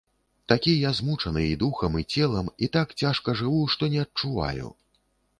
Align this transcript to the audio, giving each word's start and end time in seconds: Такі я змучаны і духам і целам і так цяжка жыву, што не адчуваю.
Такі 0.51 0.71
я 0.77 0.91
змучаны 0.99 1.43
і 1.49 1.57
духам 1.63 1.97
і 2.01 2.05
целам 2.15 2.49
і 2.67 2.69
так 2.77 2.95
цяжка 3.01 3.35
жыву, 3.41 3.59
што 3.75 3.91
не 3.97 3.99
адчуваю. 4.05 4.67